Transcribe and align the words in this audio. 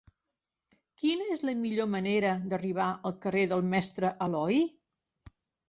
Quina 1.01 1.27
és 1.35 1.43
la 1.49 1.55
millor 1.65 1.91
manera 1.97 2.33
d'arribar 2.55 2.89
al 3.11 3.15
carrer 3.29 3.47
del 3.55 3.65
Mestre 3.77 4.13
Aloi? 4.29 4.67